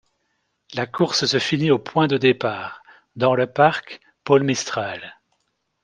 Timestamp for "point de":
1.77-2.17